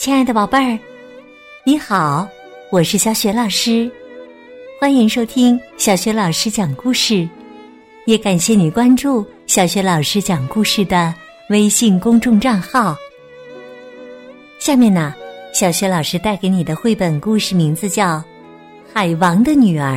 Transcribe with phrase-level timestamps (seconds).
[0.00, 0.78] 亲爱的宝贝儿，
[1.62, 2.26] 你好，
[2.70, 3.90] 我是小雪老师，
[4.80, 7.28] 欢迎收听小雪老师讲故事，
[8.06, 11.14] 也感谢你关注小雪老师讲故事的
[11.50, 12.96] 微信公众账号。
[14.58, 15.14] 下面呢，
[15.52, 18.16] 小雪老师带给你的绘本故事名字叫
[18.94, 19.96] 《海王的女儿》，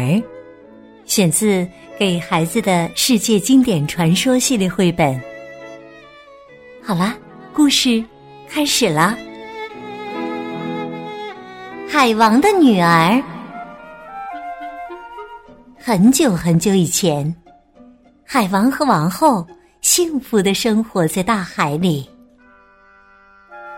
[1.05, 1.61] 选自
[1.97, 5.17] 《给孩子的世界经典传说》系列绘本。
[6.81, 7.15] 好啦，
[7.53, 8.03] 故事
[8.49, 9.17] 开始了。
[11.95, 13.23] 海王的女儿。
[15.77, 17.31] 很久很久以前，
[18.25, 19.45] 海王和王后
[19.81, 22.09] 幸福的生活在大海里。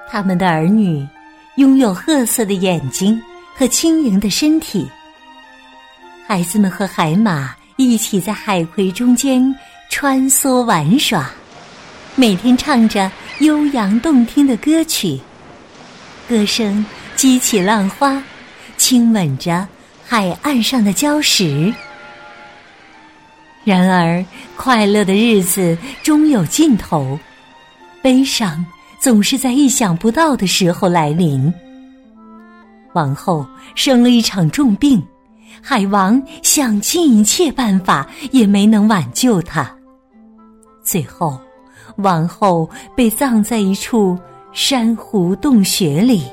[0.09, 1.05] 他们的儿女
[1.57, 3.21] 拥有褐色的眼睛
[3.53, 4.89] 和轻盈的身体。
[6.25, 9.53] 孩子们和海马一起在海葵中间
[9.89, 11.29] 穿梭玩耍，
[12.15, 15.19] 每天唱着悠扬动听的歌曲，
[16.29, 16.85] 歌声。
[17.15, 18.21] 激起浪花，
[18.77, 19.67] 亲吻着
[20.05, 21.73] 海岸上的礁石。
[23.63, 24.23] 然而，
[24.55, 27.17] 快乐的日子终有尽头，
[28.01, 28.63] 悲伤
[28.99, 31.51] 总是在意想不到的时候来临。
[32.93, 35.01] 王后生了一场重病，
[35.61, 39.73] 海王想尽一切办法也没能挽救她。
[40.83, 41.39] 最后，
[41.97, 44.17] 王后被葬在一处
[44.53, 46.23] 珊瑚洞穴里。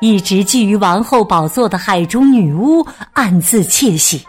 [0.00, 4.24] 一直觊觎王后宝座的海中女巫暗自窃喜，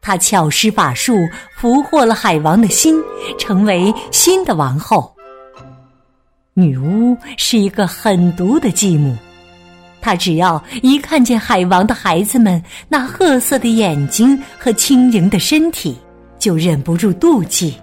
[0.00, 1.14] 她巧施法术
[1.56, 2.98] 俘获了海王的心，
[3.38, 5.14] 成为新的王后。
[6.54, 9.14] 女巫是一个狠毒的继母，
[10.00, 15.98] 她只要一看见海王的孩子们那褐色的眼睛和轻盈的身体，
[16.38, 17.76] 就忍不住妒忌。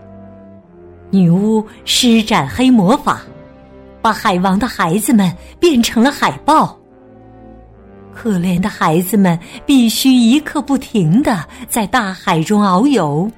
[1.12, 3.22] 女巫施展黑魔法，
[4.02, 6.76] 把海王的孩子们变成了海豹。
[8.26, 13.32] 可怜的孩子们必须一刻不停的在大海中遨游，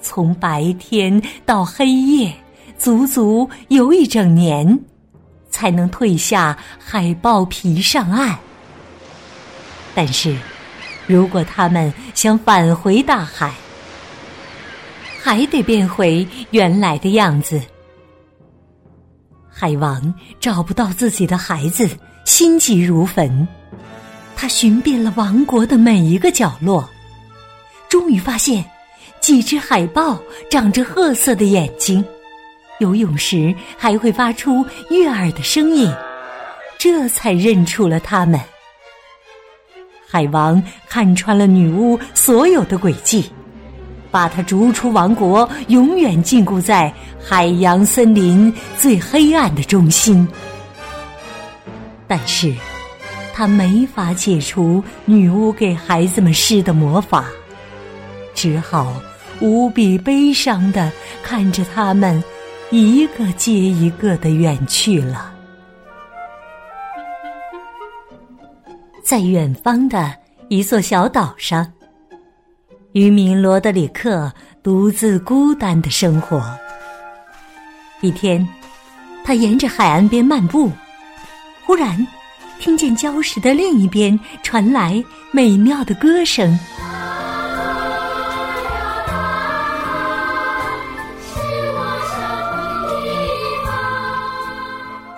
[0.00, 2.32] 从白天到黑夜，
[2.78, 4.78] 足足游一整年，
[5.50, 8.38] 才能褪下海豹皮上岸。
[9.92, 10.36] 但是，
[11.08, 13.52] 如果他们想返回大海，
[15.20, 17.60] 还得变回原来的样子。
[19.50, 21.90] 海王找不到自己的孩子，
[22.24, 23.48] 心急如焚。
[24.36, 26.88] 他寻遍了王国的每一个角落，
[27.88, 28.64] 终于发现
[29.20, 30.20] 几只海豹
[30.50, 32.04] 长着褐色的眼睛，
[32.80, 35.88] 游泳时还会发出悦耳的声音，
[36.76, 38.40] 这才认出了他们。
[40.08, 43.30] 海王看穿了女巫所有的诡计，
[44.10, 46.92] 把她逐出王国，永远禁锢在
[47.24, 50.26] 海洋森林最黑暗的中心。
[52.08, 52.52] 但是。
[53.32, 57.26] 他没法解除女巫给孩子们施的魔法，
[58.34, 58.94] 只好
[59.40, 62.22] 无比悲伤的看着他们
[62.70, 65.32] 一个接一个的远去了。
[69.02, 70.14] 在远方的
[70.48, 71.66] 一座小岛上，
[72.92, 74.32] 渔民罗德里克
[74.62, 76.42] 独自孤单的生活。
[78.00, 78.46] 一天，
[79.24, 80.70] 他沿着海岸边漫步，
[81.64, 82.06] 忽然。
[82.62, 85.02] 听见礁石的另一边传来
[85.32, 86.56] 美妙的歌声，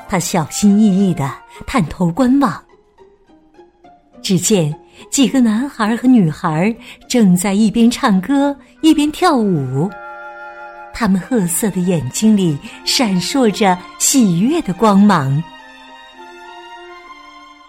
[0.08, 1.30] 他小心翼翼的
[1.66, 2.58] 探头观望，
[4.22, 4.74] 只见
[5.10, 6.74] 几个男孩和女孩
[7.06, 9.90] 正在一边唱歌一边跳舞，
[10.94, 12.56] 他们褐色的眼睛里
[12.86, 15.44] 闪烁着喜悦的光芒。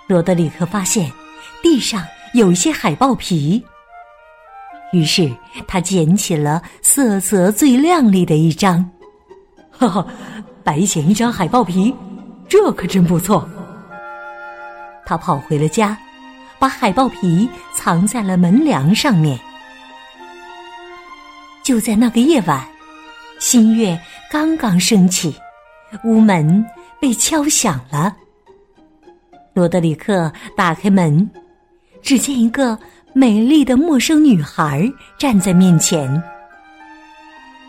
[0.08, 1.12] 罗德里克发现
[1.64, 3.64] 地上有一些海豹皮，
[4.94, 5.32] 于是
[5.68, 8.88] 他捡起了色泽最亮丽的一张，
[9.72, 10.06] 哈哈，
[10.64, 11.94] 白捡一张海豹皮，
[12.48, 13.50] 这可真不错。
[15.08, 15.98] 他跑回了家，
[16.60, 19.40] 把海豹皮藏在了门梁上面。
[21.64, 22.64] 就在那个夜晚，
[23.40, 24.00] 新月
[24.30, 25.36] 刚刚升起，
[26.04, 26.64] 屋门
[27.02, 28.16] 被敲响了。
[29.56, 31.32] 罗德里克打开门，
[32.02, 32.78] 只见一个
[33.14, 36.22] 美丽的陌生女孩站在面前。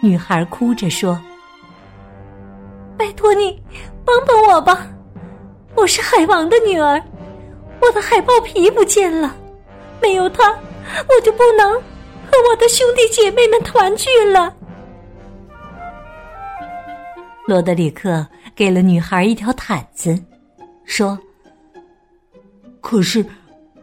[0.00, 1.16] 女孩哭着说
[2.98, 3.62] ：“拜托你
[4.04, 4.84] 帮帮我吧，
[5.76, 7.00] 我是海王的女儿，
[7.80, 9.36] 我的海豹皮不见了，
[10.02, 14.52] 没有它，我就不能和我的兄弟姐妹们团聚了。”
[17.46, 20.20] 罗德里克给了女孩一条毯子，
[20.84, 21.16] 说
[22.86, 23.26] ：“可是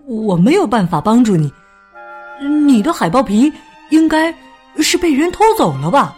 [0.06, 1.52] 我没有办法帮助你，
[2.66, 3.52] 你的海豹皮
[3.90, 4.34] 应该
[4.78, 6.16] 是被人偷走了吧？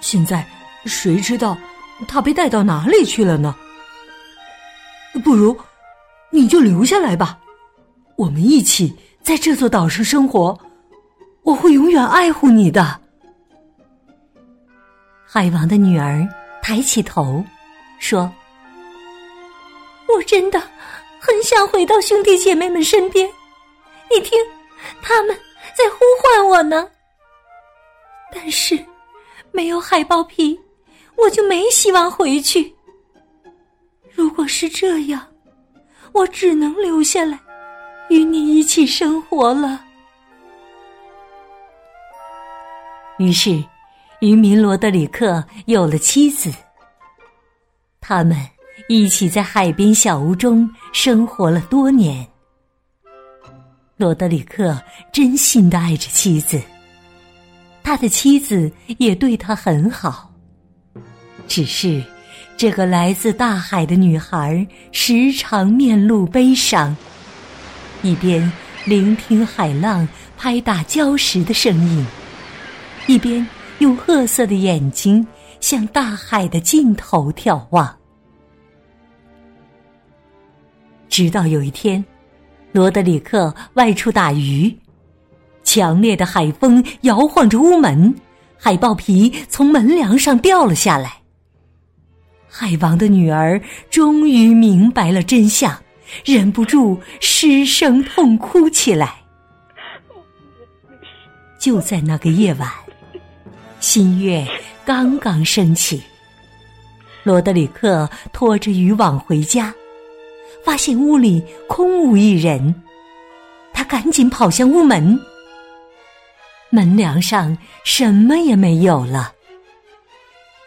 [0.00, 0.44] 现在
[0.84, 1.56] 谁知道
[2.08, 3.54] 他被带到哪里去了呢？
[5.22, 5.56] 不如
[6.30, 7.38] 你就留下来吧，
[8.16, 10.58] 我们一起在这座岛上生活，
[11.44, 13.00] 我会永远爱护你的。”
[15.24, 16.26] 海王的女儿
[16.62, 17.44] 抬起头，
[18.00, 18.28] 说
[20.12, 20.60] ：“我真的
[21.20, 23.30] 很想回到兄弟姐妹们身边。
[24.10, 24.38] 你听，
[25.02, 25.36] 他们
[25.76, 26.88] 在呼唤我呢。
[28.32, 28.82] 但是，
[29.52, 30.58] 没有海豹皮，
[31.16, 32.74] 我就没希望回去。
[34.12, 35.24] 如果是这样，
[36.12, 37.38] 我只能留下来，
[38.08, 39.84] 与你一起生活了。”
[43.18, 43.62] 于是。
[44.20, 46.52] 渔民罗德里克有了妻子，
[48.02, 48.36] 他们
[48.88, 52.26] 一起在海边小屋中生活了多年。
[53.96, 54.80] 罗德里克
[55.12, 56.60] 真心的爱着妻子，
[57.82, 60.32] 他的妻子也对他很好。
[61.46, 62.02] 只是，
[62.56, 66.96] 这个来自大海的女孩时常面露悲伤，
[68.02, 68.50] 一边
[68.84, 72.06] 聆听海浪拍打礁石的声音，
[73.06, 73.46] 一边。
[73.80, 75.26] 用褐色的眼睛
[75.58, 77.96] 向大海的尽头眺望，
[81.10, 82.02] 直到有一天，
[82.72, 84.74] 罗德里克外出打鱼，
[85.64, 88.14] 强烈的海风摇晃着屋门，
[88.56, 91.16] 海豹皮从门梁上掉了下来。
[92.48, 93.60] 海王的女儿
[93.90, 95.76] 终于明白了真相，
[96.24, 99.16] 忍不住失声痛哭起来。
[101.58, 102.70] 就在那个夜晚。
[103.80, 104.46] 新月
[104.84, 106.02] 刚刚升起，
[107.22, 109.74] 罗德里克拖着渔网回家，
[110.64, 112.82] 发现屋里空无一人。
[113.72, 115.18] 他赶紧跑向屋门，
[116.70, 119.32] 门梁上什么也没有了。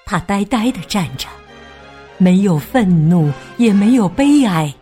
[0.06, 1.28] 他呆呆的站着，
[2.18, 4.74] 没有愤怒，也没有悲哀。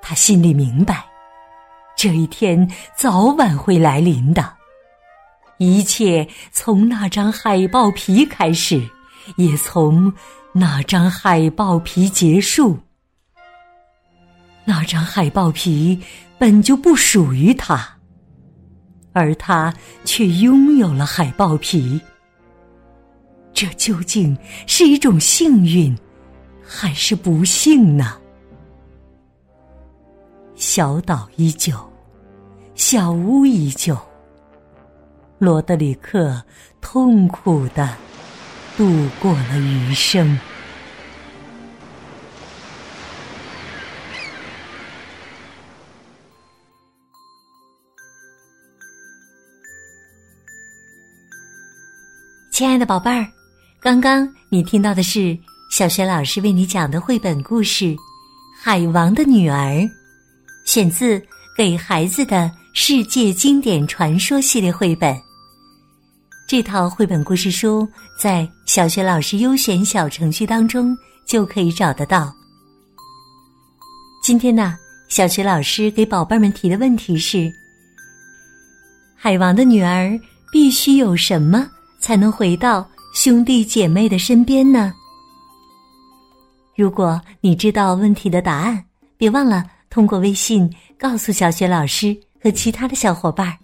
[0.00, 1.04] 他心里明白，
[1.96, 4.54] 这一天早晚会来临的。
[5.58, 8.88] 一切从那张海豹皮开始，
[9.36, 10.12] 也从
[10.52, 12.78] 那张海豹皮结束。
[14.88, 16.00] 张海豹皮
[16.38, 17.86] 本就不属于他，
[19.12, 22.00] 而他却拥有了海豹皮。
[23.52, 24.34] 这究竟
[24.66, 25.94] 是一种幸运，
[26.66, 28.16] 还是不幸呢？
[30.54, 31.74] 小岛依旧，
[32.74, 33.94] 小屋依旧。
[35.38, 36.42] 罗德里克
[36.80, 37.94] 痛苦的
[38.74, 40.38] 度过了余生。
[52.58, 53.24] 亲爱的宝贝儿，
[53.78, 55.38] 刚刚你听到的是
[55.70, 57.84] 小学老师为你讲的绘本故事
[58.60, 59.74] 《海王的女儿》，
[60.64, 61.20] 选自
[61.56, 65.16] 《给孩子的世界经典传说》系列绘本。
[66.48, 67.88] 这套绘本故事书
[68.18, 72.34] 在小学老师优选小程序当中就可以找得到。
[74.20, 74.76] 今天呢，
[75.08, 77.48] 小学老师给宝贝们提的问题是：
[79.14, 80.18] 海王的女儿
[80.50, 81.64] 必须有什么
[81.98, 84.92] 才能回到兄弟姐妹的身边呢？
[86.76, 88.84] 如果你知道问题的答案，
[89.16, 93.56] 别忘了通过微信告诉小雪老师和其他的小伙伴。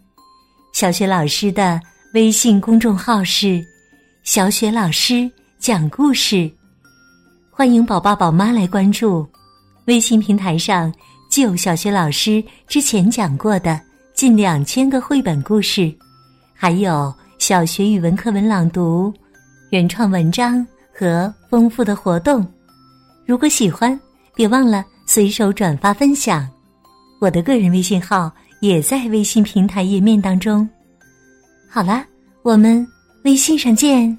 [0.72, 1.80] 小雪老师的。
[2.14, 3.60] 微信公众号是
[4.22, 6.48] “小雪老师讲故事”，
[7.50, 9.26] 欢迎宝宝宝妈来关注。
[9.86, 10.94] 微信平台上
[11.28, 13.80] 既有小雪老师之前讲过的
[14.14, 15.92] 近两千个绘本故事，
[16.54, 17.12] 还有
[17.46, 19.12] 小学语文课文朗读、
[19.68, 22.42] 原创文章和丰富的活动。
[23.26, 24.00] 如果喜欢，
[24.34, 26.48] 别忘了随手转发分享。
[27.20, 28.32] 我的个人微信号
[28.62, 30.66] 也在微信平台页面当中。
[31.68, 32.02] 好了，
[32.40, 32.88] 我们
[33.24, 34.16] 微信上见。